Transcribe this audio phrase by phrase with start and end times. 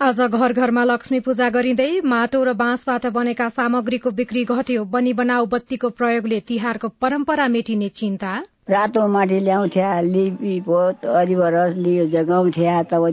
[0.00, 5.46] आज घर घरमा लक्ष्मी पूजा गरिँदै माटो र बाँसबाट बनेका सामग्रीको बिक्री घट्यो। बनी बनाऊ
[5.54, 8.34] बत्तीको प्रयोगले तिहारको परम्परा मेटिने चिन्ता।
[8.70, 13.08] रातो माटी ल्याउँथ्या लिपी पोत अरिबर लियो जगाउँथ्या तब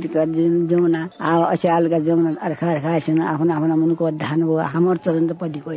[0.69, 2.93] जमुना अचालका जमुना अर्खा अर्खा
[3.33, 5.71] आफ्नो आफ्नो मुनको धान भयो हाम्रो तुरन्त पतिको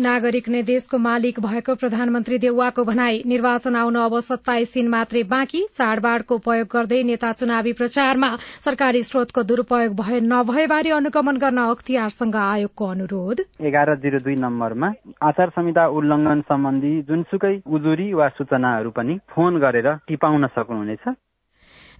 [0.00, 5.62] नागरिक नै देशको मालिक भएको प्रधानमन्त्री देउवाको भनाई निर्वाचन आउन अब सत्ताइस दिन मात्रै बाँकी
[5.74, 8.30] चाडबाडको उपयोग गर्दै नेता चुनावी प्रचारमा
[8.66, 14.92] सरकारी स्रोतको दुरूपयोग भए नभएबारे अनुगमन गर्न अख्तियारसँग आयोगको अनुरोध। एघार जिरो दुई नम्बरमा
[15.28, 21.08] आचार संहिता उल्लङ्घन सम्बन्धी जुनसुकै उजुरी वा सूचनाहरू पनि फोन गरेर टिपाउन सक्नुहुनेछ।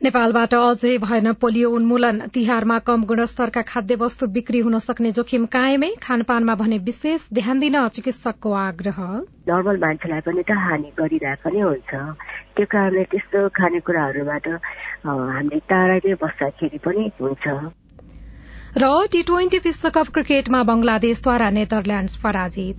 [0.01, 5.89] नेपालबाट अझै भएन पोलियो उन्मूलन। तिहारमा कम गुणस्तरका खाद्य वस्तु बिक्री हुन सक्ने जोखिम कायमै।
[6.05, 9.01] खानपानमा भने विशेष ध्यान दिन चिकित्सकको आग्रह।
[9.51, 11.93] नर्मल मान्छेलाई पनि त हानि गरिरहेको नै हुन्छ।
[12.55, 14.47] त्यो कारणले त्यस्तो खानेकुराहरूबाट
[15.03, 17.59] हामीले टाढा नै बस्दाखेरि पनि हुन्छ।
[18.79, 22.79] र टी ट्वेन्टी विश्वकप क्रिकेटमा बंगलादेशद्वारा नेदरल्याण्ड पराजित।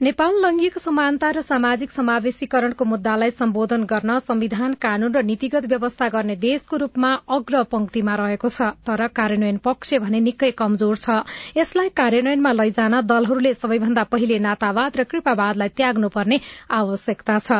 [0.00, 6.36] नेपाल लैंगिक समानता र सामाजिक समावेशीकरणको मुद्दालाई सम्बोधन गर्न संविधान कानून र नीतिगत व्यवस्था गर्ने
[6.44, 11.16] देशको रूपमा अग्र पंक्तिमा रहेको छ। तर कार्यान्वयन पक्ष भने निकै कमजोर छ।
[11.56, 16.38] यसलाई कार्यान्वयनमा लैजान दलहरूले सबैभन्दा पहिले नातावाद र कृपावादलाई त्याग्नुपर्ने
[16.78, 17.58] आवश्यकता छ।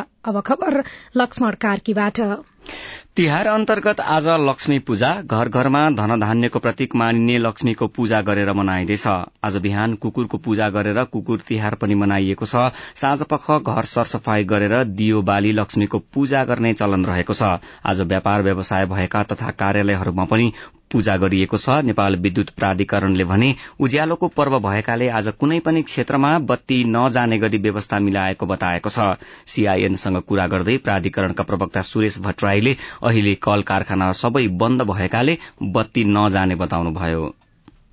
[3.15, 9.07] तिहार अन्तर्गत आज लक्ष्मी पूजा। घर घरमा धनधान्यको प्रतीक मानिने लक्ष्मीको पूजा गरेर मनाइँदैछ।
[9.43, 14.83] आज बिहान कुकुरको पूजा गरेर कुकुर तिहार पनि मनाइएको छ। साँझ पख घर सरसफाई गरेर
[14.83, 20.51] दियो बाली लक्ष्मीको पूजा गर्ने चलन रहेको छ। आज व्यापार व्यवसाय भएका तथा कार्यालयहरूमा पनि
[20.91, 26.83] पूजा गरिएको छ। नेपाल विद्युत प्राधिकरणले भने उज्यालोको पर्व भएकाले आज कुनै पनि क्षेत्रमा बत्ती
[26.89, 29.17] नजाने गरी व्यवस्था मिलाएको बताएको छ।
[29.47, 35.37] सीआईएनसँग कुरा गर्दै प्राधिकरणका प्रवक्ता सुरेश भट्टराईले अहिले कल कारखाना सबै बन्द भएकाले
[35.75, 37.23] बत्ती नजाने बताउनुभयो।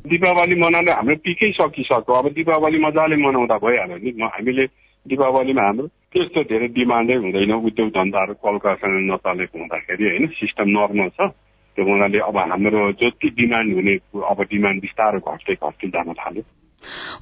[0.06, 4.66] दीपावली मनाउन हाम्रो पिकै सकिसक्यो। अब दीपावली मजाले मनाउँदा भइहाल्यो नि। हामीले
[5.06, 11.10] दीपावलीमा हाम्रो त्यस्तो धेरै डिमान्डै हुँदैन। उद्योग धन्दाहरू कल कारखाना नचलेको हुँदाखेरि होइन सिस्टम नर्मल
[11.16, 11.20] छ।
[11.76, 13.94] त्यो हुनाले अब हाम्रो जति डिमान्ड हुने
[14.32, 16.42] अब डिमान्ड बिस्तारो घट्दै घट्दै जान थाल्यो।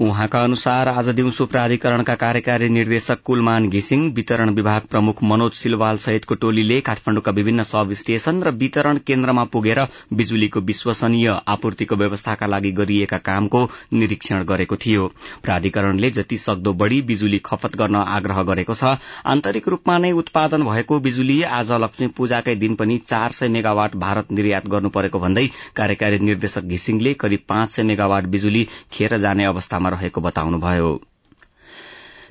[0.01, 6.35] उहाँका अनुसार आज दिउँसो प्राधिकरणका कार्यकारी निर्देशक कुलमान घिसिङ वितरण विभाग प्रमुख मनोज सिलवाल सहितको
[6.35, 9.81] टोलीले काठमाण्डुका विभिन्न सब स्टेशन र वितरण केन्द्रमा पुगेर
[10.13, 15.07] बिजुलीको विश्वसनीय आपूर्तिको व्यवस्थाका लागि गरिएका कामको निरीक्षण गरेको थियो।
[15.43, 20.99] प्राधिकरणले जति सक्दो बढ़ी बिजुली खपत गर्न आग्रह गरेको छ आन्तरिक रूपमा नै उत्पादन भएको
[21.01, 26.19] बिजुली आज लक्ष्मी पूजाकै दिन पनि चार सय मेगावाट भारत निर्यात गर्नु परेको भन्दै कार्यकारी
[26.25, 30.95] निर्देशक घिसिङले करिब पाँच सय मेगावाट बिजुली खेर जाने अवस्थामा रहेको बताउनुभयो।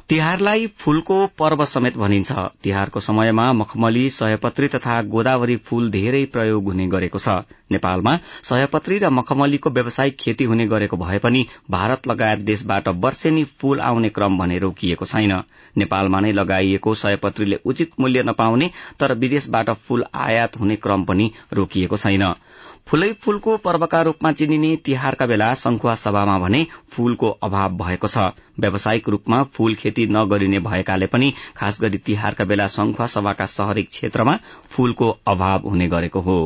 [0.10, 2.32] तिहारलाई फूलको पर्व समेत भनिन्छ।
[2.64, 7.36] तिहारको समयमा मखमली सयपत्री तथा गोदावरी फूल धेरै प्रयोग हुने गरेको छ।
[7.72, 13.80] नेपालमा सयपत्री र मखमलीको व्यावसायिक खेती हुने गरेको भए पनि भारत लगायत देशबाट वर्षेनी फूल
[13.82, 15.34] आउने क्रम भने रोकिएको छैन।
[15.78, 21.98] नेपालमा नै लगाइएको सयपत्रीले उचित मूल्य नपाउने तर विदेशबाट फूल आयात हुने क्रम पनि रोकिएको
[21.98, 22.34] छैन।
[22.88, 28.18] फूलै फूलको पर्वका रूपमा चिनिने तिहारका बेला संखुवा सभामा भने फूलको अभाव भएको छ।
[28.60, 34.38] व्यावसायिक रूपमा फूल खेती नगरिने भएकाले पनि खास गरी तिहारका बेला संखुवा सभाका शहरी क्षेत्रमा
[34.70, 36.38] फूलको अभाव हुने गरेको हो।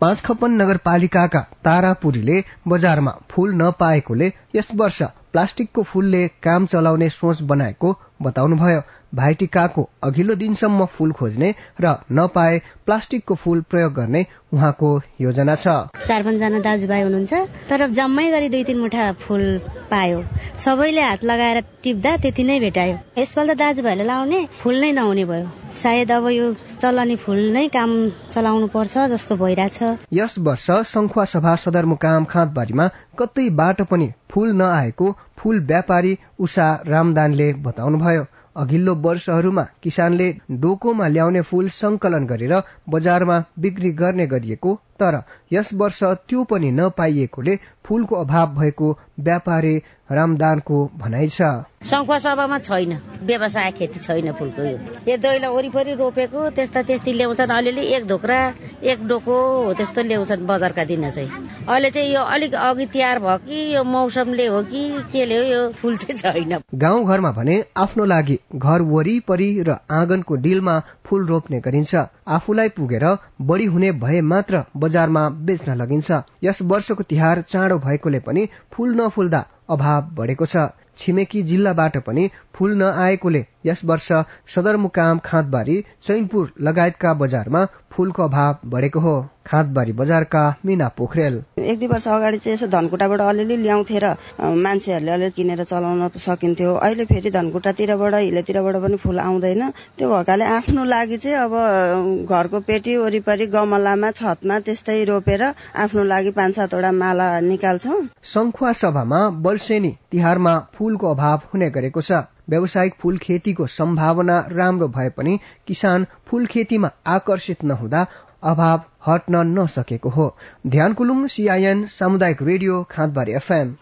[0.00, 5.02] पाँच खपन नगरपालिकाका तारापुरीले बजारमा फूल नपाएकोले यस वर्ष
[5.32, 8.82] प्लास्टिकको फूलले काम चलाउने सोच बनाएको बताउनुभयो।
[9.16, 14.24] भाइटिकाको अघिल्लो दिनसम्म फूल खोज्ने र नपाए प्लास्टिकको फूल प्रयोग गर्ने
[14.54, 14.90] उहाँको
[15.20, 15.66] योजना छ।
[16.06, 17.32] चार पाँचजना दाजुभाइ हुनुहुन्छ
[17.70, 19.44] तर जम्मै गरी दुई तिन मुठा फूल
[19.90, 20.22] पायो।
[20.64, 26.12] सबैले हात लगाएर टिप्दा त्यति नै भेटायो। यसपल्ट दाजुभाइले लाउने फूल नै नहुने भयो। सायद
[26.12, 27.90] अब यो चलाउने फूल नै काम
[28.30, 29.78] चलाउनु पर्छ जस्तो भइरहेछ।
[30.12, 38.24] यस वर्ष संखुवा सभा सदरमुकाम खाँदबारीमा कतैबाट पनि फूल नआएको फूल व्यापारी उषा रामदानले बताउनुभयो।
[38.56, 40.28] अघिल्लो वर्षहरूमा किसानले
[40.60, 42.54] डोकोमा ल्याउने फूल संकलन गरेर
[42.88, 45.20] बजारमा बिक्री गर्ने गरिएको तर
[45.52, 48.88] यस वर्ष त्यो पनि नपाइएकोले फूलको अभाव भएको
[49.20, 49.76] व्यापारी
[50.10, 51.42] रामदानको भनाइ छ।
[51.84, 58.06] सभामा छैन व्यवसाय खेती छैन फुलको यो। दैलो वरिपरि रोपेको त्यस्ता त्यस्तै ल्याउँछन् अलिअलि एक
[58.06, 58.40] धोक्रा
[58.82, 61.30] एक डोको हो त्यस्तो ल्याउँछन् बजारका दिन चाहिँ।
[61.68, 64.82] अहिले चाहिँ यो अलिक अघि तयार भयो कि यो मौसमले हो कि
[65.12, 70.36] केले हो यो फुल चाहिँ छैन। गाउँ घरमा भने आफ्नो लागि घर वरिपरि र आँगनको
[70.46, 71.94] डिलमा फूल रोप्ने गरिन्छ।
[72.38, 73.06] आफूलाई पुगेर
[73.42, 79.46] बढी हुने भए मात्र बजारमा बेच्न लगिन्छ। यस वर्षको तिहार चाँडो भएकोले पनि फूल नफुल्दा
[79.68, 80.68] अभाव बढेको छ।
[80.98, 84.06] छिमेकी जिल्लाबाट पनि फूल नआएकोले यस वर्ष
[84.54, 87.64] सदरमुकाम खाँदबारी चैनपुर लगायतका बजारमा
[87.96, 89.16] फूलको अभाव बढेको हो।
[89.46, 95.12] खाँदबारी बजारका मिना पोखरेल। एक दुई वर्ष अगाडि चाहिँ यसो धनकुटाबाट अलिअलि ल्याउँथे र मान्छेहरूले
[95.12, 99.62] अलिअलि किनेर चलाउन सकिन्थ्यो। अहिले फेरि धनकुटातिरबाट हिलेतिरबाट पनि फुल आउँदैन।
[99.98, 105.42] त्यो भएकाले आफ्नो लागि चाहिँ अब घरको पेटी वरिपरि गमलामा छतमा त्यस्तै रोपेर
[105.86, 108.02] आफ्नो लागि पाँच सातवटा माला निकाल्छौ।
[108.34, 115.08] सङ्खुवा सभामा वर्षेनी तिहारमा फूलको अभाव हुने गरेको छ। व्यावसायिक फूल खेतीको सम्भावना राम्रो भए
[115.16, 118.06] पनि किसान फूल खेतीमा आकर्षित नहुँदा
[118.42, 120.26] अभाव हट्न नसकेको हो।
[120.66, 123.74] ध्यान कुलुङ सीआईएन सामुदायिक रेडियो खाँदबारी एफएम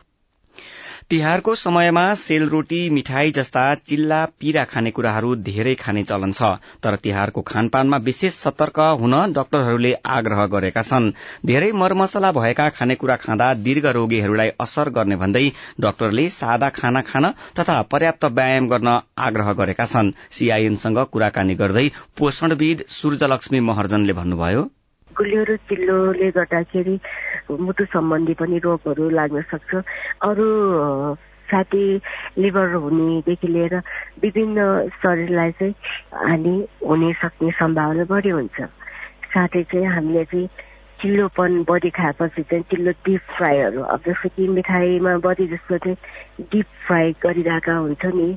[1.11, 6.49] तिहारको समयमा सेलरोटी मिठाई जस्ता चिल्ला पीरा खानेकुराहरू धेरै खाने चलन छ।
[6.83, 11.11] तर तिहारको खानपानमा विशेष सतर्क हुन डाक्टरहरूले आग्रह गरेका छन्।
[11.47, 15.45] धेरै मरमसला भएका खानेकुरा खाँदा दीर्घ रोगीहरूलाई असर गर्ने भन्दै
[15.81, 18.95] डाक्टरले सादा खाना खान तथा पर्याप्त व्यायाम गर्न
[19.27, 21.87] आग्रह गरेका छन्। सीआईएनसँग कुराकानी गर्दै
[22.19, 24.65] पोषणविद सूर्यलक्ष्मी महर्जनले भन्नुभयो।
[25.17, 26.97] गुलियो र चिल्लोले गर्दाखेरि
[27.51, 29.71] मुटु सम्बन्धी पनि रोगहरू लाग्न सक्छ।
[30.29, 30.49] अरू
[31.51, 31.85] साथी
[32.39, 33.75] लिभर हुनेदेखि लिएर
[34.23, 34.59] विभिन्न
[35.03, 35.75] शरीरलाई चाहिँ
[36.27, 36.55] हानि
[36.89, 38.59] हुने सक्ने सम्भावना बढी हुन्छ।
[39.35, 40.49] साथै चाहिँ हामीले चाहिँ
[41.01, 46.67] चिल्लोपन बढी खाएपछि चाहिँ चिल्लो डिप फ्राईहरू अब जस्तो कि मिठाईमा बढी जस्तो चाहिँ डिप
[46.87, 48.29] फ्राई गरिरहेका हुन्छ नि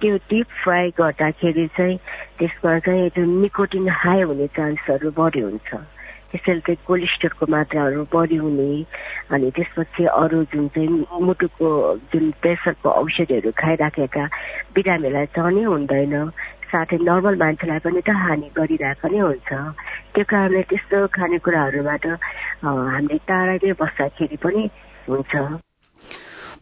[0.00, 1.96] त्यो डिप फ्राई गर्दाखेरि चाहिँ
[2.38, 5.68] त्यसमा चाहिँ जुन निकोटिन हाई हुने चान्सहरू बढी हुन्छ।
[6.30, 8.70] त्यसैले चाहिँ कोलेस्ट्रोलको मात्राहरू बढी हुने
[9.34, 11.68] अनि त्यसपछि अरू जुन चाहिँ मुटुको
[12.12, 14.24] जुन प्रेसरको औषधिहरू खाइराखेका
[14.74, 16.14] बिरामीलाई चढ्नै हुँदैन
[16.70, 19.50] साथै नर्मल मान्छेलाई पनि त हानि गरिरहेको नै हुन्छ।
[20.14, 22.06] त्यो कारणले त्यस्तो खानेकुराहरूबाट
[22.62, 24.62] हामीले टाढा नै बस्दाखेरि पनि
[25.10, 25.34] हुन्छ।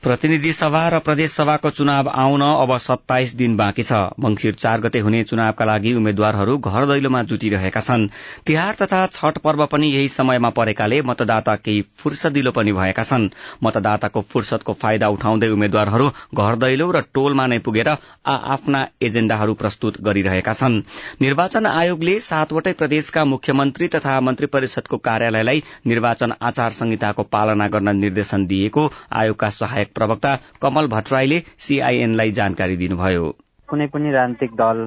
[0.02, 4.98] प्रतिनिधि सभा र प्रदेश सभाको चुनाव आउन अब सत्ताइस दिन बाँकी छ। मंगिर चार गते
[4.98, 8.06] हुने चुनावका लागि उम्मेद्वारहरू घर दैलोमा जुटिरहेका छन्।
[8.46, 13.28] तिहार तथा छठ पर्व पनि यही समयमा परेकाले मतदाता केही फुर्सदिलो पनि भएका छन्।
[13.64, 20.00] मतदाताको फुर्सदको फाइदा उठाउँदै उम्मेद्वारहरू घर दैलो र टोलमा नै पुगेर आ आफ्ना एजेण्डाहरू प्रस्तुत
[20.00, 20.80] गरिरहेका छन्।
[21.20, 28.46] निर्वाचन आयोगले सातवटै प्रदेशका मुख्यमन्त्री तथा मन्त्री परिषदको कार्यालयलाई निर्वाचन आचार संहिताको पालना गर्न निर्देशन
[28.46, 33.24] दिएको आयोगका सहायक प्रवक्ता कमल भट्टराईले सीआईएनलाई जानकारी दिनुभयो।
[33.68, 34.78] कुनै पनि राजनीतिक दल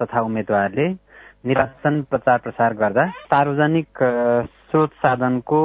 [0.00, 0.86] तथा उम्मेद्वारले
[1.46, 4.02] निर्वाचन प्रचार प्रसार गर्दा सार्वजनिक
[4.66, 5.60] स्रोत साधनको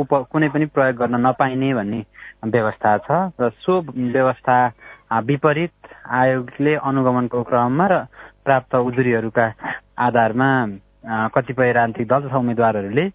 [0.00, 2.00] उप कुनै पनि प्रयोग गर्न नपाइने भन्ने
[2.46, 3.10] व्यवस्था छ
[3.40, 4.56] र सो व्यवस्था
[5.24, 5.74] विपरीत
[6.14, 7.98] आयोगले अनुगमनको क्रममा र
[8.44, 9.46] प्राप्त उजुरीहरूका
[9.98, 10.50] आधारमा
[11.34, 13.06] कतिपय राजनीतिक दल तथा उम्मेद्वारहरूले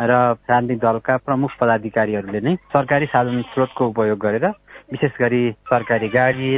[0.00, 0.12] र
[0.46, 4.46] राजनीतिक दलका प्रमुख पदाधिकारीहरूले नै सरकारी साधन स्रोतको उपयोग गरेर
[4.92, 6.50] विशेष गरी सरकारी गाडी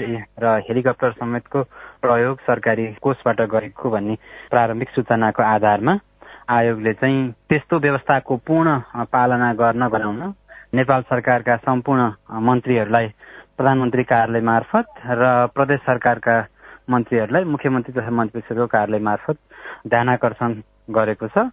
[0.42, 1.62] र हेलिकप्टर समेतको
[2.02, 4.14] प्रयोग सरकारी कोषबाट गरेको भन्ने
[4.50, 5.94] प्रारम्भिक सूचनाको आधारमा
[6.50, 7.18] आयोगले चाहिँ
[7.48, 8.78] त्यस्तो व्यवस्थाको पूर्ण
[9.12, 10.22] पालना गर्न गराउन
[10.74, 12.10] नेपाल सरकारका सम्पूर्ण
[12.48, 13.06] मन्त्रीहरूलाई
[13.56, 14.86] प्रधानमन्त्री कार्यालय मार्फत
[15.20, 15.22] र
[15.54, 16.36] प्रदेश सरकारका
[16.90, 19.38] मन्त्रीहरूलाई मुख्यमन्त्री तथा मन्त्री परिषदको कार्यालय मार्फत
[19.88, 20.54] ध्यानकर्षण
[20.90, 21.50] गरेको छ।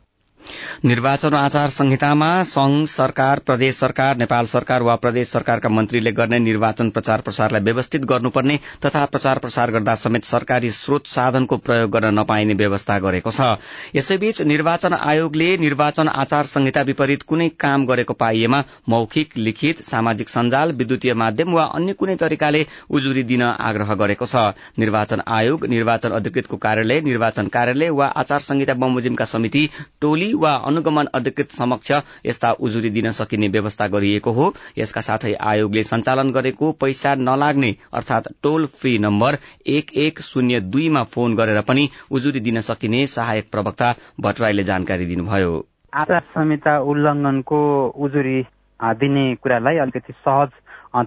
[0.86, 6.90] निर्वाचन आचार संहितामा संघ सरकार प्रदेश सरकार नेपाल सरकार वा प्रदेश सरकारका मन्त्रीले गर्ने निर्वाचन
[6.90, 12.54] प्रचार प्रसारलाई व्यवस्थित गर्नुपर्ने तथा प्रचार प्रसार गर्दा समेत सरकारी स्रोत साधनको प्रयोग गर्न नपाइने
[12.54, 13.58] व्यवस्था गरेको छ।
[13.96, 20.72] यसैबीच निर्वाचन आयोगले निर्वाचन आचार संहिता विपरीत कुनै काम गरेको पाइएमा मौखिक लिखित सामाजिक सञ्जाल
[20.74, 24.46] विद्युतीय माध्यम वा अन्य कुनै तरिकाले उजुरी दिन आग्रह गरेको छ।
[24.80, 29.68] निर्वाचन आयोग निर्वाचन अधिकृतको कार्यालय निर्वाचन कार्यालय वा आचार संहिता बमोजिमका समिति
[30.02, 31.92] टोली वा अनुगमन अधिकृत समक्ष
[32.26, 38.28] यस्ता उजुरी दिन सकिने व्यवस्था गरिएको हो। यसका साथै आयोगले सञ्चालन गरेको पैसा नलाग्ने अर्थात
[38.44, 39.38] टोल फ्री नम्बर
[39.70, 45.56] एक एक शून्य दुईमा फोन गरेर पनि उजुरी दिन सकिने सहायक प्रवक्ता भट्टराईले जानकारी दिनुभयो।
[45.94, 47.60] आचार संहिता उल्लंघनको
[48.00, 48.42] उजुरी
[48.80, 50.50] दिने कुरालाई अलिकति सहज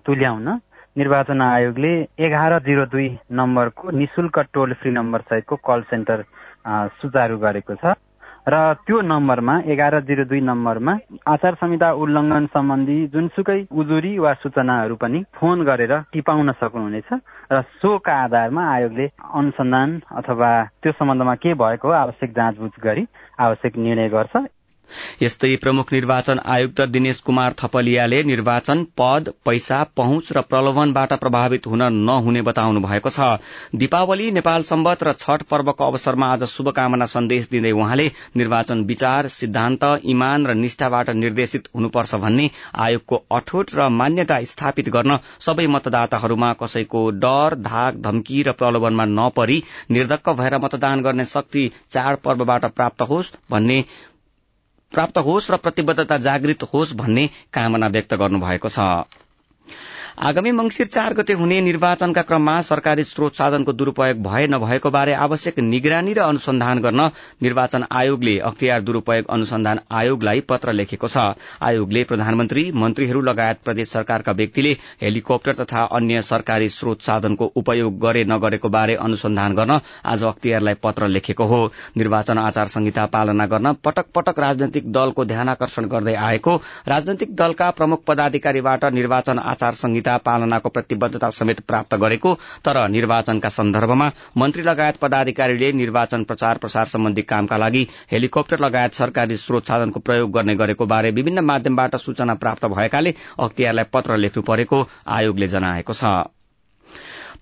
[0.07, 0.49] तुल्याउन
[0.99, 1.91] निर्वाचन आयोगले
[2.27, 6.25] एघार जिरो दुई नम्बरको निशुल्क टोल फ्री नम्बर सहितको कल सेन्टर
[6.99, 7.95] सुचारू गरेको छ।
[8.49, 10.95] र त्यो नम्बरमा एघार जिरो दुई नम्बरमा
[11.27, 17.11] आचार संहिता उल्लङ्घन सम्बन्धी जुनसुकै उजुरी वा सूचनाहरू पनि फोन गरेर टिपाउन सक्नुहुनेछ
[17.53, 20.51] र सोका आधारमा आयोगले अनुसन्धान अथवा
[20.83, 23.05] त्यो सम्बन्धमा के भएको आवश्यक जाँचबुझ गरी
[23.39, 24.37] आवश्यक निर्णय गर्छ।
[25.23, 31.83] यस्तै प्रमुख निर्वाचन आयुक्त दिनेश कुमार थपलियाले निर्वाचन पद पैसा पहुँच र प्रलोभनबाट प्रभावित हुन
[32.01, 33.29] नहुने बताउनु भएको छ।
[33.77, 39.85] दीपावली नेपाल सम्बत र छठ पर्वको अवसरमा आज शुभकामना सन्देश दिँदै उहाँले निर्वाचन विचार सिद्धान्त
[40.07, 47.09] इमान र निष्ठाबाट निर्देशित हुनुपर्छ भन्ने आयोगको अठोट र मान्यता स्थापित गर्न सबै मतदाताहरूमा कसैको
[47.21, 53.33] डर धाक धम्की र प्रलोभनमा नपरी निर्धक्क भएर मतदान गर्ने शक्ति चाड पर्वबाट प्राप्त होस्
[53.51, 53.85] भन्ने
[54.93, 58.87] प्राप्त होस् र प्रतिबद्धता जागृत होस् भन्ने कामना व्यक्त गर्नुभएको छ।
[60.21, 65.59] आगामी मंगिर चार गते हुने निर्वाचनका क्रममा सरकारी स्रोत साधनको दुरूपयोग भए नभएको बारे आवश्यक
[65.61, 67.09] निगरानी र अनुसन्धान गर्न
[67.43, 71.25] निर्वाचन आयोगले अख्तियार दुरूपयोग अनुसन्धान आयोगलाई पत्र लेखेको छ।
[71.63, 74.73] आयोगले प्रधानमन्त्री मन्त्रीहरू लगायत प्रदेश सरकारका व्यक्तिले
[75.03, 81.09] हेलिकप्टर तथा अन्य सरकारी स्रोत साधनको उपयोग गरे नगरेको बारे अनुसन्धान गर्न आज अख्तियारलाई पत्र
[81.09, 81.63] लेखेको हो।
[81.97, 88.05] निर्वाचन आचार संहिता पालना गर्न पटक पटक राजनैतिक दलको ध्यानकर्षण गर्दै आएको राजनैतिक दलका प्रमुख
[88.07, 95.73] पदाधिकारीबाट निर्वाचन आचार संहिता पालनाको प्रतिबद्धता समेत प्राप्त गरेको तर निर्वाचनका सन्दर्भमा मन्त्री लगायत पदाधिकारीले
[95.73, 101.11] निर्वाचन प्रचार प्रसार सम्बन्धी कामका लागि हेलिकप्टर लगायत सरकारी स्रोत साधनको प्रयोग गर्ने गरेको बारे
[101.11, 106.40] विभिन्न माध्यमबाट सूचना प्राप्त भएकाले अख्तियारलाई पत्र लेख्नु परेको आयोगले जनाएको छ।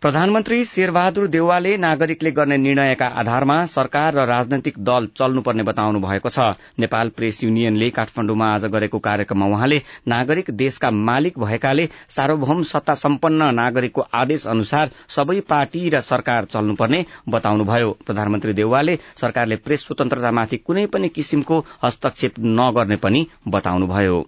[0.03, 6.55] प्रधानमन्त्री शेरबहादुर देउवाले नागरिकले गर्ने निर्णयका आधारमा सरकार र राजनैतिक दल चल्नुपर्ने बताउनु भएको छ।
[6.79, 13.51] नेपाल प्रेस युनियनले काठमाण्डुमा आज गरेको कार्यक्रममा उहाँले नागरिक देशका मालिक भएकाले सार्वभौम सत्ता सम्पन्न
[13.55, 20.87] नागरिकको आदेश अनुसार सबै पार्टी र सरकार चल्नुपर्ने बताउनुभयो। प्रधानमन्त्री देउवाले सरकारले प्रेस स्वतन्त्रतामाथि कुनै
[20.87, 24.27] पनि किसिमको हस्तक्षेप नगर्ने पनि बताउनुभयो।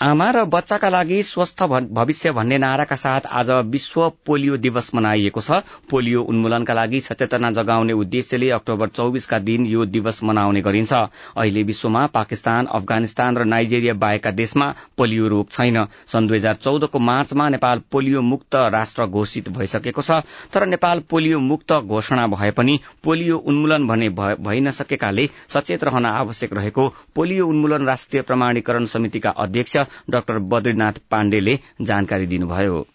[0.00, 5.58] आमा र बच्चाका लागि स्वस्थ भविष्य भन्ने नाराका साथ आज विश्व पोलियो दिवस मनाइएको छ।
[5.90, 12.06] पोलियो उन्मूलनका लागि सचेतना जगाउने उद्देश्यले अक्टोबर चौविसका दिन यो दिवस मनाउने गरिन्छ। अहिले विश्वमा
[12.14, 17.82] पाकिस्तान अफगानिस्तान र नाइजेरिया बाहेकका देशमा पोलियो रोग छैन। सन् दुई हजार चौधको मार्चमा नेपाल
[17.92, 23.86] पोलियो मुक्त राष्ट्र घोषित भइसकेको छ। तर नेपाल पोलियो मुक्त घोषणा भए पनि पोलियो उन्मूलन
[23.86, 29.76] भने भइ नसकेकाले सचेत रहन आवश्यक रहेको पोलियो उन्मूलन राष्ट्रिय प्रमाणीकरण समितिका अध्यक्ष
[30.10, 32.86] डाक्टर बद्रीनाथ पाण्डेले जानकारी दिनुभयो।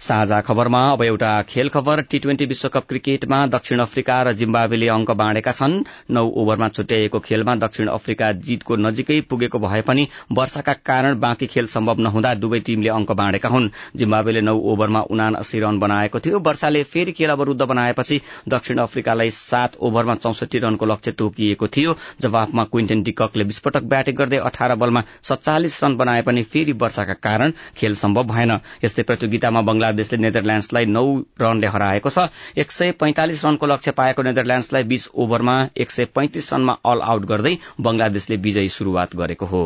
[0.00, 5.10] साझा खबरमा अब एउटा खेल खबर टी ट्वेन्टी विश्वकप क्रिकेटमा दक्षिण अफ्रिका र जिम्बावेले अंक
[5.12, 5.72] बाँडेका छन्।
[6.10, 11.66] नौ ओभरमा छुट्याइएको खेलमा दक्षिण अफ्रिका जीतको नजिकै पुगेको भए पनि वर्षाका कारण बाँकी खेल
[11.66, 16.38] सम्भव नहुँदा दुवै टीमले अंक बाँडेका हुन्। जिम्बावेले नौ ओभरमा उना अस्सी रन बनाएको थियो।
[16.40, 22.64] वर्षाले फेरि खेल अवरूद्ध बनाएपछि दक्षिण अफ्रिकालाई सात ओभरमा चौसठी रनको लक्ष्य तोकिएको थियो। जवाफमा
[22.64, 27.94] क्विन्टेन डिककले विस्फोटक ब्याटिङ गर्दै अठार बलमा सत्तालिस रन बनाए पनि फेरि वर्षाका कारण खेल
[27.96, 31.04] सम्भव भएन। यस्तै प्रतियोगितामा बंगलादेश बंगलादेशले नेदरल्याण्ड्सलाई नौ
[31.40, 36.52] रनले हराएको छ। एक सय पैंतालिस रनको लक्ष्य पाएको नेदरल्याण्ड्सलाई बीस ओभरमा एक सय पैंतिस
[36.52, 39.64] रनमा अल आउट गर्दै बंगलादेशले विजयी शुरूआत गरेको हो।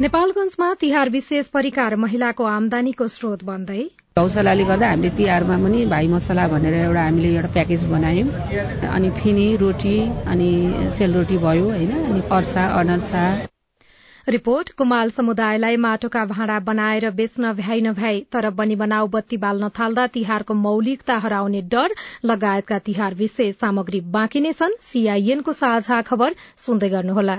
[0.00, 3.82] नेपालगंजमा तिहार विशेष परिकार महिलाको आमदानीको स्रोत बन्दै
[4.18, 8.28] गौशालाले गर्दा हामीले तिहारमा पनि भाइ मसला भनेर एउटा हामीले एउटा प्याकेज बनायौँ।
[8.88, 9.92] अनि फिनी रोटी
[10.26, 10.48] अनि
[10.96, 11.92] सेलरोटी भयो होइन?
[12.08, 13.22] अनि अर्सा अनर्सा।
[14.26, 20.06] रिपोर्ट कुमाल समुदायलाई माटोका भाँडा बनाएर बेच्न भ्याइ नभ्याइ तर बनी बनाउ बत्ती बाल्न थाल्दा
[20.18, 26.88] तिहारको मौलिकता हराउने डर लगायतका तिहार विशेष सामग्री बाँकी नै छन्। सीआईएनको साझा खबर सुन्दै
[26.90, 27.38] गर्नुहोला।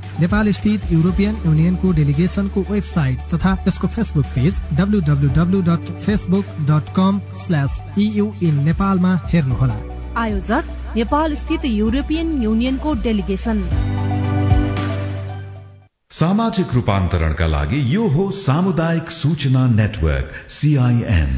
[0.21, 7.21] नेपाल स्थित युरोपियन युनियनको डेलिगेशनको वेबसाइट तथा यसको Facebook page W W W dot Facebook dot com
[7.43, 9.77] slash EU in नेपालमा हेर्नुहोला।
[10.17, 10.63] आयोजक
[10.95, 13.63] नेपाल स्थित युरोपियन युनियनको डेलिगेशन
[16.11, 21.33] सामाजिक रूपान्तरणका लागि यो हो सामुदायिक सूचना नेटवर्क सीआईएन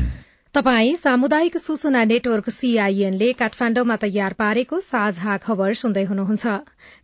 [0.54, 6.54] तपाई सामुदायिक सूचना नेटवर्क सीआईएनले काठमाण्डुमा तयार पारेको साझा खबर सुन्दै हुनुहुन्छ।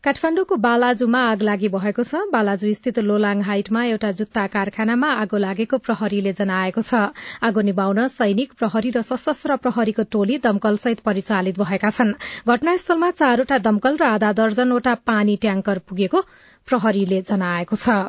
[0.05, 5.81] काठमाण्डुको बालाजुमा आग लागि भएको छ। बालाजु स्थित लोलाङ हाइटमा एउटा जुत्ता कारखानामा आगो लागेको
[5.87, 7.01] प्रहरीले जनाएको छ।
[7.49, 12.13] आगो निभाउन सैनिक प्रहरी र सशस्त्र प्रहरीको टोली दमकलसहित परिचालित भएका छन्।
[12.45, 16.25] घटनास्थलमा चारवटा दमकल र आधा दर्जनवटा पानी ट्याङ्कर पुगेको
[16.67, 17.99] प्रहरीले जनाएको छ।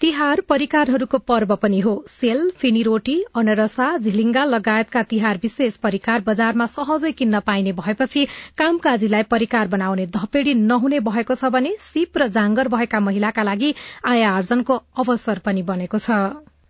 [0.00, 6.66] तिहार परिकारहरूको पर्व पनि हो। सेल फिनी रोटी अनरसा झिलिङ्गा लगायतका तिहार विशेष परिकार बजारमा
[6.66, 8.24] सहजै किन्न पाइने भएपछि
[8.58, 13.74] कामकाजीलाई परिकार बनाउने धपेडी नहुने भएको छ भने सिप र जाँगर भएका महिलाका लागि
[14.06, 16.18] आय आर्जनको अवसर पनि बनेको छ।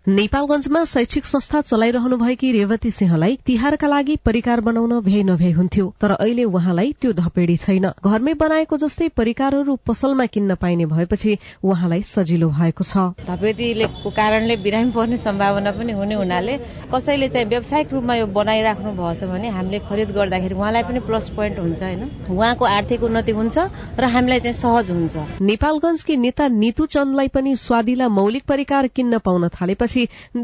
[0.06, 6.10] नेपालगंजमा शैक्षिक संस्था चलाइरहनु भएकी रेवती सिंहलाई तिहारका लागि परिकार बनाउन भ्याइ नभ्याइ हुन्थ्यो तर
[6.12, 12.48] अहिले उहाँलाई त्यो धपेडी छैन। घरमै बनाएको जस्तै परिकारहरू पसलमा किन्न पाइने भएपछि उहाँलाई सजिलो
[12.48, 16.58] भएको छ। धपेडीको कारणले बिरामी पर्ने सम्भावना पनि हुने हुनाले
[16.92, 21.58] कसैले चाहिँ व्यावसायिक रूपमा यो बनाइराख्नु भएछ भने हामीले खरिद गर्दाखेरि उहाँलाई पनि प्लस पोइन्ट
[21.64, 23.56] हुन्छ होइन। उहाँको आर्थिक उन्नति हुन्छ
[23.96, 29.48] र हामीलाई चाहिँ सहज हुन्छ। नेपालगंजकी नेता नितु चन्दलाई पनि स्वादिला मौलिक परिकार किन्न पाउन
[29.48, 29.92] थालेपछि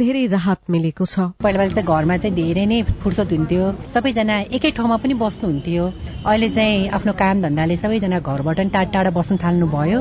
[0.01, 3.65] धेरै राहत मिलेको छ। पहिला पहिला त घरमा चाहिँ धेरै नै फुर्सद हुन्थ्यो।
[3.95, 5.85] सबैजना एकै ठाउँमा पनि बस्नुहुन्थ्यो
[6.27, 10.01] अहिले चाहिँ आफ्नो काम धन्दाले सबैजना घरबाट पनि टाढा टाढा बस्न थाल्नु भयो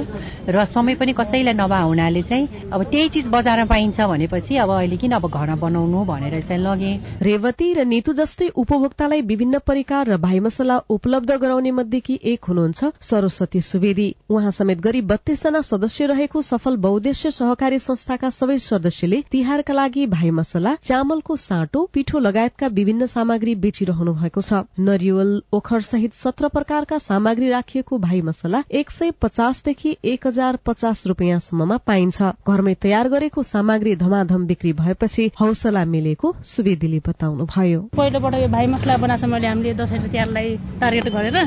[0.49, 4.97] र समय पनि कसैलाई नभए हुनाले चाहिँ अब त्यही चिज बजारमा पाइन्छ भनेपछि अब अहिले
[4.97, 10.17] किन अब घरमा बनाउनु भनेर चाहिँ लगे। रेवती र नितु जस्तै उपभोक्तालाई विभिन्न परिकार र
[10.17, 16.41] भाइ मसला उपलब्ध गराउने मध्येकी एक हुनुहुन्छ सरस्वती सुवेदी। उहाँ समेत गरी बत्तीसजना सदस्य रहेको
[16.41, 23.05] सफल बहुद्देश्य सहकारी संस्थाका सबै सदस्यले तिहारका लागि भाइ मसला चामलको साँटो पिठो लगायतका विभिन्न
[23.07, 29.11] सामग्री बेचिरहनु भएको छ। नरिवल ओखर सहित सत्र प्रकारका सामग्री राखिएको भाइ मसला एक सय
[29.21, 36.33] पचासदेखि एक हजार पचास रुपियाँसम्ममा पाइन्छ। घरमै तयार गरेको सामग्री धमाधम बिक्री भएपछि हौसला मिलेको
[36.45, 40.51] सुवेदीले बताउनु भयो पहिलोपल्ट यो भाइ मसला मैले हामीले दसैँ तिहारलाई
[40.83, 41.37] टार्गेट गरेर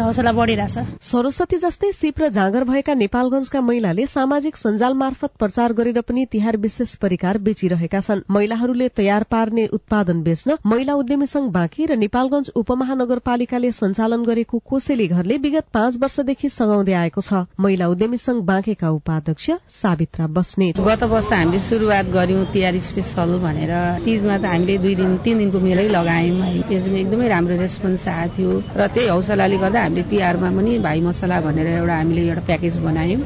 [0.00, 6.00] हौसला बढ़िरहेछ। सरस्वती जस्तै सिप र जाँगर भएका नेपालगंजका महिलाले सामाजिक सञ्जाल मार्फत प्रचार गरेर
[6.00, 11.86] पनि तिहार विशेष परिकार बेचिरहेका छन्। महिलाहरूले तयार पार्ने उत्पादन बेच्न महिला उद्यमी संघ बाँकी
[11.86, 18.16] र नेपालगंज उपमहानगरपालिकाले सञ्चालन गरेको कोसेली घरले विगत पाँच वर्षदेखि सघाउँदै आएको छ। महिला उद्यमी
[18.18, 23.72] संघ बाँकेका उपाध्यक्ष सावित्रा बस्नेत गत वर्ष हामीले शुरूआत गर्यौं तिहार स्पेसल भनेर।
[24.04, 28.50] तीजमा त हामीले दुई दिन तीन दिनको मेलै लगायौँ त्यसमा एकदमै राम्रो रेस्पोन्स आएको थियो।
[28.76, 33.20] र त्यही हौसलाले गर्दा हामीले तिहारमा पनि भाइ मसला भनेर एउटा हामीले एउटा प्याकेज बनायौँ।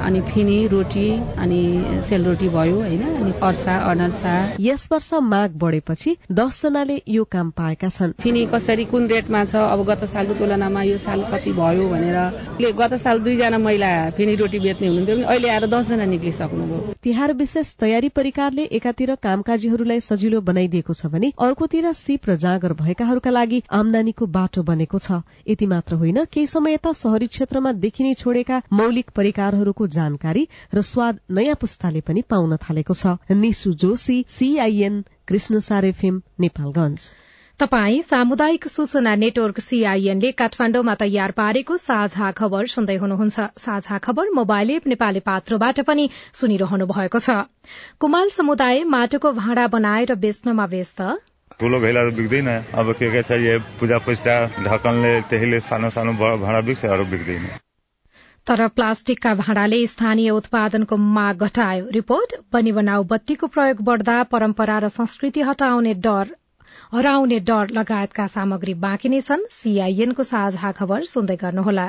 [0.00, 1.60] अनि फिनी रोटी अनि
[2.08, 3.02] सेलरोटी भयो होइन?
[3.20, 8.84] अनि अर्सा अनर्सा यस वर्ष माग बढेपछि दस जनाले यो काम पाएका छन्। फिनी कसरी
[8.86, 9.56] कुन रेटमा छ?
[9.56, 14.58] अब गत सालको तुलनामा यो साल कति भयो भनेर गत साल दुईजना महिला फिनी रोटी
[14.60, 21.06] बेच्ने हुनुहुन्थ्यो अहिले आएर दसजना निक्लिसक्नुभयो। तिहार विशेष तयारी परिकारले एकातिर कामकाजीहरूलाई सजिलो बनाइदिएको छ
[21.10, 26.46] भने अर्कोतिर सिप र जाँगर भएकाहरूका लागि आमदानीको बाटो बनेको छ। यति मात्र होइन केही
[26.46, 32.56] समय यता शहरी क्षेत्रमा देखिने छोडेका मौलिक परिकारहरूको जानकारी र स्वाद नयाँ पुस्ताले पनि पाउन
[32.58, 37.10] थालेको छ। निसु जोशी सीआईएन कृष्ण एफएम नेपालगंज
[37.60, 44.70] तपाई सामुदायिक सूचना नेटवर्क सीआईएनले काठमाण्डुमा तयार पारेको साझा खबर सुन्दै हुनुहुन्छ। साझा खबर मोबाइल
[44.70, 46.08] एप नेपाली पात्रोबाट पनि
[46.40, 47.36] सुनिरहनु भएको छ।
[48.00, 51.02] कुमाल समुदाय माटोको भाँडा बनाएर बेच्नमा व्यस्त।
[51.60, 56.84] ठुलो भेला बिग्दैन। अब के के चाहिए पूजा पुस्ता ढकनले त्यहीले सानो सानो भाँडा बिग्छ
[56.86, 57.44] अरू बिग्दैन।
[58.46, 64.88] तर प्लास्टिकका भाँडाले स्थानीय उत्पादनको माग घटायो। रिपोर्ट बनी बनाउ बत्तीको प्रयोग बढ़दा परम्परा र
[64.94, 66.36] संस्कृति हटाउने डर
[66.92, 71.88] हराउने डर लगायतका सामग्री बाँकी नै छन्। सीआईएनको साझा खबर सुन्दै गर्नुहोला।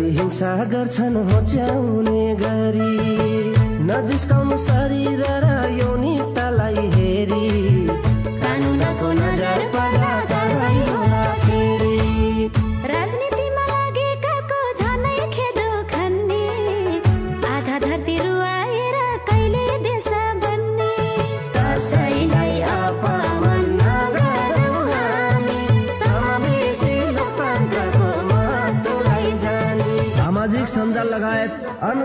[0.00, 2.94] हिंसा गर्छन् होच्याउने गरी
[3.84, 5.46] नजिस्काउनु शरीर र
[5.78, 6.03] यौनिकतालाई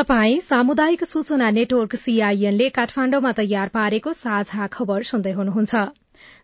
[0.00, 5.82] तपाई सामुदायिक सूचना नेटवर्क सीआईएनले काठमाण्डुमा तयार पारेको साझा खबर सुन्दै हुनुहुन्छ।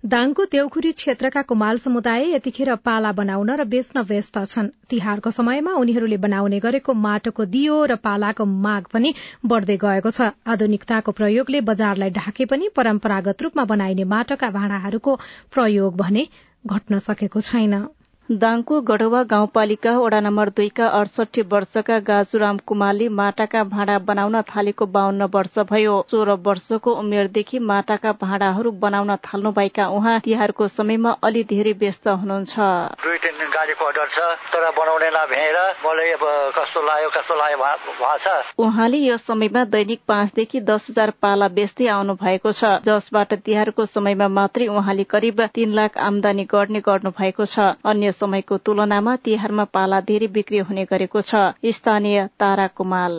[0.04, 6.20] दाङको देउखुरी क्षेत्रका कुमाल समुदाय यतिखेर पाला बनाउन र बेच्न व्यस्त छन्। तिहारको समयमा उनीहरूले
[6.26, 9.16] बनाउने गरेको माटोको दियो र पालाको माग पनि
[9.46, 15.20] बढ़दै गएको छ। आधुनिकताको प्रयोगले बजारलाई ढाके पनि परम्परागत रूपमा बनाइने माटोका भाँडाहरूको
[15.56, 16.30] प्रयोग भने
[16.64, 17.86] घट्न सकेको छैन।
[18.26, 25.28] दाङको गढवा गाउँपालिका वडा नम्बर दुईका अडसठी वर्षका गाजुराम कुमारले माटाका भाँडा बनाउन थालेको बाहन्न
[25.30, 32.08] वर्ष भयो। सोह्र वर्षको उमेरदेखि माटाका भाँडाहरू बनाउन थाल्नुभएका उहाँ तिहारको समयमा अलि धेरै व्यस्त
[32.08, 32.58] हुनुहुन्छ।
[32.98, 34.18] दुई तिन दिन गाडीको अर्डर छ
[34.50, 36.26] तर बनाउने नभ्याएर मलाई अब
[36.58, 38.26] कस्तो लाग्यो कस्तो लाग्यो भएको छ।
[38.58, 44.28] उहाँले यस समयमा दैनिक पाँचदेखि दस हजार पाला बेच्दै आउनु भएको छ। जसबाट तिहारको समयमा
[44.34, 50.00] मात्रै उहाँले करिब तीन लाख आमदानी गर्ने गर्नु भएको छ। अन्य समयको तुलनामा तिहारमा पाला
[50.00, 51.34] धेरै बिक्री हुने गरेको छ।
[51.70, 53.14] स्थानीय तारा कुमाल।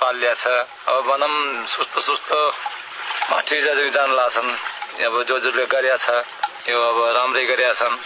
[0.00, 0.46] पालिया छ
[0.88, 1.32] अब भनौँ
[3.90, 4.50] जान लाग्छन्
[5.04, 6.08] अब जो जसले गरिया छ
[6.68, 7.96] यो अब राम्रै गरिया छन्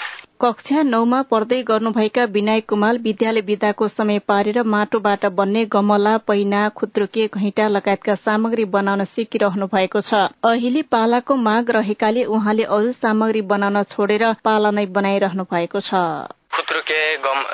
[0.40, 7.27] कक्षा नौमा पढ्दै गर्नुभएका विनायक कुमाल विद्यालय विदाको समय पारेर माटोबाट बन्ने गमला पैना खुत्रुके
[7.29, 13.83] घैँटा लगायतका सामग्री बनाउन सिकिरहनु भएको छ। अहिले पालाको माग रहेकाले उहाँले अरू सामग्री बनाउन
[13.90, 16.05] छोडेर पाला नै बनाइरहनु भएको छ।
[16.55, 17.01] खुत्रुके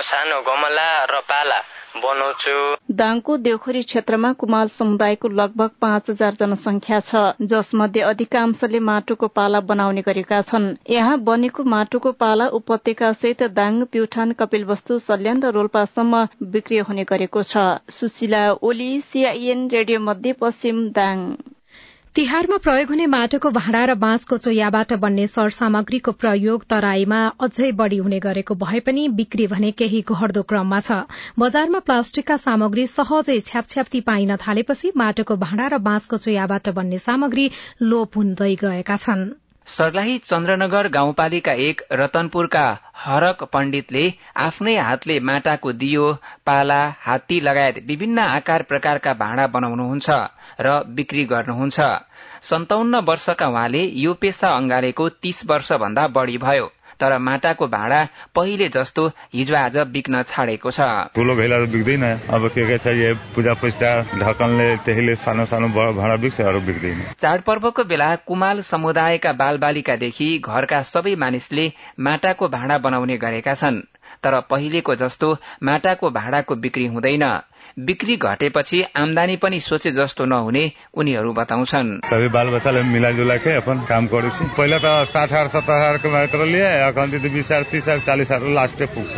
[0.02, 1.58] सानो गमला र पाला
[1.94, 10.02] दाङको देउखरी क्षेत्रमा कुमाल समुदायको लगभग पाँच हजार जनसंख्या छ जसमध्ये अधिकांशले माटोको पाला बनाउने
[10.06, 16.78] गरेका छन्। यहाँ बनेको माटोको पाला उपत्यका सहित दाङ प्युठान कपिलवस्तु सल्यान र रोल्पासम्म बिक्री
[16.90, 21.26] हुने गरेको छ। सुशीला ओली सीआईएन रेडियो मध्य पश्चिम दाङ।
[22.16, 28.20] तिहारमा प्रयोग हुने माटोको भाँडा र बाँसको चोयाबाट बन्ने सरसामग्रीको प्रयोग तराईमा अझै बढ़ी हुने
[28.26, 31.00] गरेको भए पनि बिक्री भने केही घट्दो क्रममा छ।
[31.38, 37.50] बजारमा प्लास्टिकका सामग्री सहजै छ्यापछ्याप्ती पाइन थालेपछि माटोको भाँडा र बाँसको चोयाबाट बन्ने सामग्री
[37.82, 39.30] लोप हुँदै गएका छन्।
[39.66, 42.64] सर्लाही चन्द्रनगर गाउँपालिका एक रतनपुरका
[43.04, 44.02] हरक पण्डितले
[44.46, 46.12] आफ्नै हातले माटाको दियो
[46.46, 50.10] पाला हात्ती लगायत विभिन्न आकार प्रकारका भाँडा बनाउनुहुन्छ
[50.60, 51.80] र बिक्री गर्नुहुन्छ।
[52.50, 58.00] सन्ताउन्न वर्षका उहाँले यो पेसा अंगालेको तीस वर्ष भन्दा बढ़ी भयो। तर माटाको भाँडा
[58.34, 60.80] पहिले जस्तो हिजो आज बिक्न छाडेको छ।
[61.14, 66.16] ठुलो भेला त बिक्दैन। अब के के छ पूजा पुस्ता ढकनले त्यसैले सानो सानो भाँडा
[66.16, 73.54] बिक्छ अरू बिक्दैन। चाडपर्वको बेला कुमाल समुदायका बालबालिकादेखि घरका सबै मानिसले माटाको भाँडा बनाउने गरेका
[73.54, 73.82] छन्।
[74.22, 75.28] तर पहिलेको जस्तो
[75.62, 77.24] माटाको भाँडाको बिक्री हुँदैन।
[77.76, 80.62] बिक्री घटेपछि आमदानी पनि सोचे जस्तो नहुने
[80.94, 85.74] उनीहरू बताउँछन्। सबै बाल बच्चाले मिलाजुला के अपन काम गरेपछि। पहिला त साठ हजार सत्तर
[85.74, 89.14] हजारको मात्र लिए कम्ती त बिस हजार तिस हजार चालिस हजार लास्टै पुग्छ।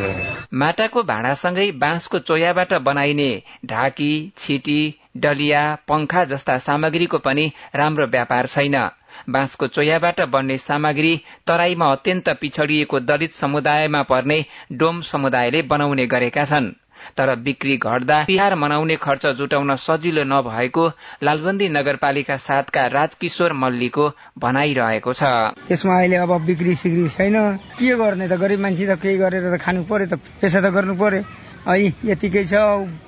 [0.56, 3.30] माटाको भाँडासँगै बाँसको चोयाबाट बनाइने
[3.66, 4.80] ढाकी छिटी
[5.16, 8.76] डलिया पंखा जस्ता सामग्रीको पनि राम्रो व्यापार छैन।
[9.28, 11.12] बाँसको चोयाबाट बन्ने सामग्री
[11.46, 16.72] तराईमा अत्यन्त पिछड़िएको दलित समुदायमा पर्ने डोम समुदायले बनाउने गरेका छन्।
[17.16, 20.84] तर बिक्री घट्दा तिहार मनाउने खर्च जुटाउन सजिलो नभएको
[21.22, 24.04] लालबन्दी नगरपालिका सातका राजकिशोर मल्लीको
[24.38, 25.22] भनाइरहेको छ।
[25.68, 27.36] त्यसमा अहिले अब बिक्री सिक्री छैन।
[27.78, 28.32] के गर्ने त?
[28.32, 32.44] गरिब मान्छे त केही गरेर त खानु पर्यो त। पेसा त गर्नु पर्यो। है यतिकै
[32.44, 32.54] छ।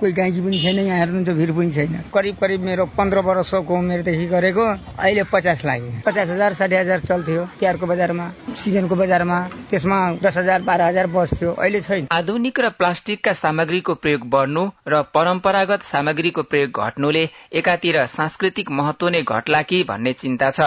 [0.00, 4.26] कोही गाइकी पनि छैन यहाँ हेर्नुहुन्छ भिड पनि छैन। करिब करिब मेरो पन्ध्र वर्षको उमेरदेखि
[4.26, 4.64] गरेको
[4.98, 8.26] अहिले पचास लाग्यो। पचास हजार साठी हजार चल्थ्यो तिहारको बजारमा
[8.58, 9.38] सिजनको बजारमा।
[9.70, 15.02] त्यसमा दस हजार बाह्र हजार बस्थ्यो। अहिले छैन। आधुनिक र प्लास्टिकका सामग्रीको प्रयोग बढ़नु र
[15.14, 20.60] परम्परागत सामग्रीको प्रयोग घट्नुले एकातिर सांस्कृतिक महत्व नै घट्ला कि भन्ने चिन्ता छ।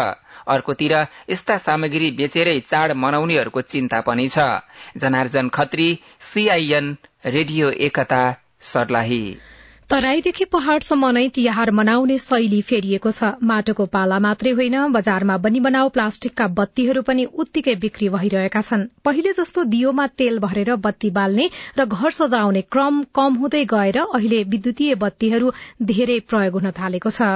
[0.47, 0.93] अर्कोतिर
[1.29, 4.47] यस्ता सामग्री बेचेरै चाड मनाउनेहरूको चिन्ता पनि छ।
[4.97, 5.87] Janarjan Khatri
[6.23, 8.21] CIN radio Ekta
[8.63, 9.23] Sarlahi.
[9.89, 15.89] तराईदेखि पहाड़सम्म नै तिहार मनाउने शैली फेरिएको छ। माटोको पाला मात्रै होइन बजारमा बनी बनाऊ
[15.89, 21.85] प्लास्टिकका बत्तीहरू पनि उत्तिकै बिक्री भइरहेका छन्। पहिले जस्तो दियोमा तेल भरेर बत्ती बाल्ने र
[21.85, 25.51] घर सजाउने क्रम कम हुँदै गएर अहिले विद्युतीय बत्तीहरू
[25.85, 27.33] धेरै प्रयोग हुन थालेको छ।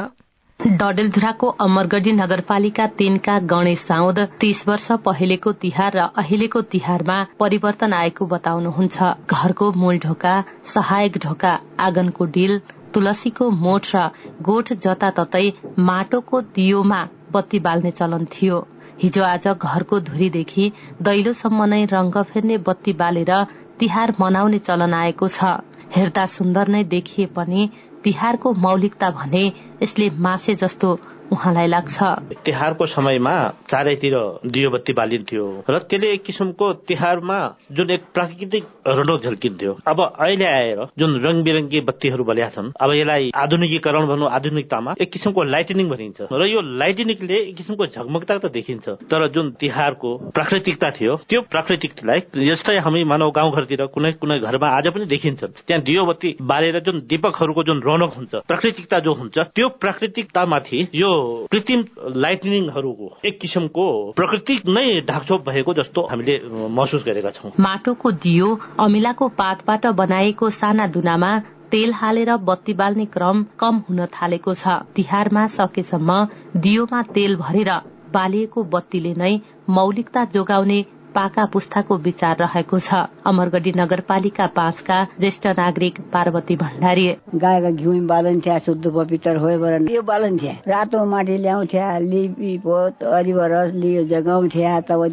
[0.60, 8.26] डडेलधुराको अमरगढ़ी नगरपालिका तीनका गणेश साउद तीस वर्ष पहिलेको तिहार र अहिलेको तिहारमा परिवर्तन आएको
[8.26, 10.34] बताउनुहुन्छ। घरको मूल ढोका
[10.74, 12.58] सहायक ढोका आँगनको डिल
[12.94, 14.08] तुलसीको मोठ र
[14.42, 15.46] गोठ जताततै
[15.90, 17.02] माटोको दियोमा
[17.34, 18.60] बत्ती बाल्ने चलन थियो।
[19.04, 23.34] हिजो आज घरको धुरीदेखि दैलोसम्म नै रंग फेर्ने बत्ती बालेर
[23.80, 25.56] तिहार मनाउने चलन आएको छ।
[25.96, 27.70] हेर्दा सुन्दर नै देखिए पनि
[28.06, 29.44] तिहारको मौलिकता भने
[29.84, 30.90] यसले मासे जस्तो
[31.32, 31.98] उहाँलाई लाग्छ।
[32.46, 33.36] तिहारको समयमा
[33.70, 34.16] चारैतिर
[34.46, 37.40] दियो बत्ती बालिन्थ्यो। र त्यसले एक किसिमको तिहारमा
[37.72, 42.92] जुन एक प्राकृतिक रडो झल्किन्थ्यो। अब अहिले आएर जुन रङ बिरङ्गी बत्तीहरू बलिया छन् अब
[42.94, 48.52] यसलाई आधुनिकीकरण भनौँ आधुनिकतामा एक किसिमको लाइटनिङ भनिन्छ। र यो लाइटनिङले एक किसिमको झकमकता त
[48.54, 54.68] देखिन्छ। तर जुन तिहारको प्राकृतिकता थियो त्यो प्राकृतिकलाई जस्तै हामी मानव गाउँघरतिर कुनै कुनै घरमा
[54.78, 59.38] आज पनि देखिन्छ। त्यहाँ दियो बत्ती बालेर जुन दीपकहरूको जुन रौनक हुन्छ प्राकृतिकता जो हुन्छ
[59.56, 61.12] त्यो प्राकृतिकतामाथि यो
[61.52, 61.84] कृत्रिम
[62.22, 63.86] लाइटनिङहरूको एक किसिमको
[64.18, 66.36] प्रकृति नै ढाकछोप भएको जस्तो हामीले
[66.70, 68.48] महसुस गरेका छौँ। माटोको दियो
[68.80, 71.32] अमिलाको पातबाट बनाएको साना दुनामा
[71.72, 76.18] तेल हालेर बत्ती बाल्ने क्रम कम हुन थालेको छ। तिहारमा सकेसम्म
[76.58, 77.72] दियोमा तेल भरेर
[78.14, 79.32] बालिएको बत्तीले नै
[79.70, 80.80] मौलिकता जोगाउने
[81.16, 87.06] पाका पुस्ताको विचार रहेको छ। अमरगढ़ी नगरपालिका पाँचका ज्येष्ठ नागरिक पार्वती भण्डारी।
[87.44, 94.04] गाईका घिउ बालन्थ्या शुद्ध पवित्र होबाट यो बालन्थ्या रातो माटी ल्याउँथ्या लिपी पोत अरिबरस लियो
[94.12, 95.06] जगाउँथ्या तब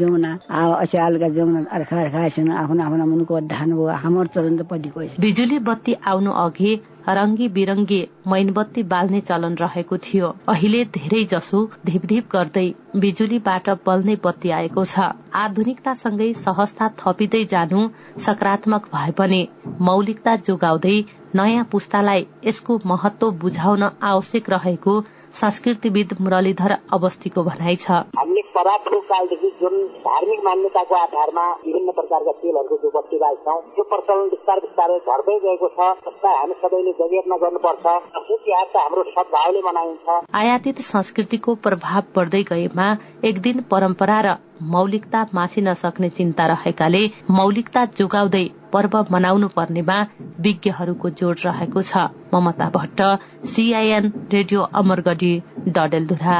[0.00, 5.94] जमुना अचालका जमुना अर्खा अर्खासन आफ्नो आफ्नो मुनको धान भयो हाम्रो चलन त बिजुली बत्ती
[6.06, 6.74] आउनु अघि
[7.08, 14.50] रंगी बिरंगी मैनबत्ती बाल्ने चलन रहेको थियो। अहिले धेरै जसो धिपधिप गर्दै बिजुलीबाट बल्ने बत्ती
[14.50, 17.88] आएको छ। आधुनिकतासँगै सहजता थपिँदै जानु
[18.26, 19.40] सकारात्मक भए पनि
[19.80, 20.96] मौलिकता जोगाउँदै
[21.34, 24.94] नयाँ पुस्तालाई यसको महत्व बुझाउन आवश्यक रहेको
[25.34, 32.76] संस्कृतिविद मुरलीधर अवस्थीको भनाइ छ। हामीले परातको कालदेखि जुन धार्मिक मान्यताको आधारमा विभिन्न प्रकारका तेलहरूको
[32.82, 37.86] जो बत्ती बाल्छौँ त्यो प्रचलन बिस्तार बिस्तारै घट्दै गएको छ। जसलाई हामी सबैले जगेर्ना गर्नुपर्छ
[38.30, 40.06] यो तिहार त हाम्रो सद्भावले मनाइन्छ।
[40.42, 42.88] आयातित संस्कृतिको प्रभाव बढ्दै गएमा
[43.24, 49.98] एक दिन परम्परा र मौलिकता मासिन सक्ने चिन्ता रहेकाले मौलिकता जोगाउँदै पर्व मनाउनु पर्नेमा
[50.40, 51.96] विज्ञहरूको जोड रहेको छ।
[52.34, 53.00] Mamata Bhatt
[53.46, 55.32] CIN radio Amargadhi
[55.68, 56.38] Dadeldhura.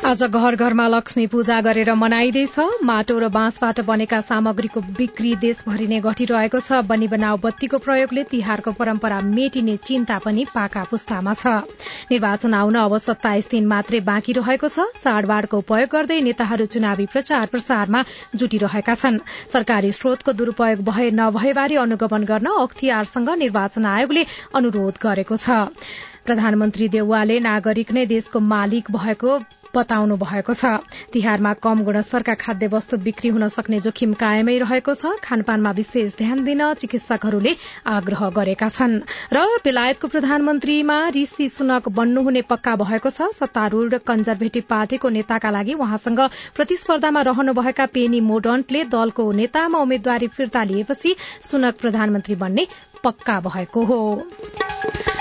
[0.00, 6.00] आज घर घरमा लक्ष्मी पूजा गरेर मनाइँदैछ। माटो र बाँसबाट बनेका सामग्रीको बिक्री देशभरि नै
[6.00, 11.68] घटिरहेको छ। बनी बनाउ बत्तीको प्रयोगले तिहारको परम्परा मेटिने चिन्ता पनि पाका पुस्तामा छ।
[12.10, 17.46] निर्वाचन आउन अब सत्ताइस दिन मात्रै बाँकी रहेको छ। चाडबाडको उपयोग गर्दै नेताहरू चुनावी प्रचार
[17.52, 19.20] प्रसारमा जुटिरहेका छन्।
[19.52, 24.24] सरकारी स्रोतको दुरूपयोग भए नभएबारे अनुगमन गर्न अख्तियारसँग निर्वाचन आयोगले
[24.56, 25.76] अनुरोध गरेको छ।
[26.24, 29.38] प्रधानमन्त्री देउवाले नागरिक नै देशको मालिक भएको
[29.74, 30.64] बताउनु भएको छ।
[31.12, 36.44] तिहारमा कम गुणस्तरका खाद्य वस्तु बिक्री हुन सक्ने जोखिम कायमै रहेको छ। खानपानमा विशेष ध्यान
[36.44, 37.54] दिन चिकित्सकहरूले
[37.86, 39.00] आग्रह गरेका छन्।
[39.32, 46.20] र बेलायतको प्रधानमन्त्रीमा ऋषि सुनक बन्नुहुने पक्का भएको छ। सत्तारूढ़ कन्जर्भेटिभ पार्टीको नेताका लागि उहाँसँग
[46.56, 52.66] प्रतिस्पर्धामा रहनुभएका पेनी मोडन्टले दलको नेतामा उम्मेद्वारी फिर्ता लिएपछि सुनक प्रधानमन्त्री बन्ने
[53.04, 54.00] पक्का भएको हो।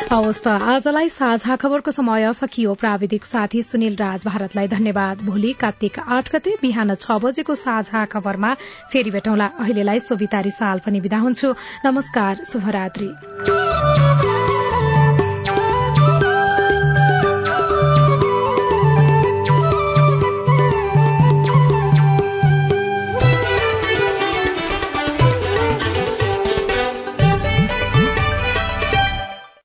[0.10, 6.00] हवस् त आजलाई साझा खबरको समय सकियो। प्राविधिक साथी सुनिल राज भारतलाई धन्यवाद। भोलि कार्तिक
[6.02, 8.54] आठ गते बिहान छ बजेको साझा खबरमा
[8.90, 11.54] फेरि भेटौँला। अहिलेलाई सोभिता रिसाल पनि विदा हुन्छु।
[11.86, 13.10] नमस्कार शुभरात्री।